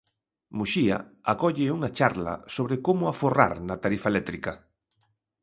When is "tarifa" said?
3.83-4.11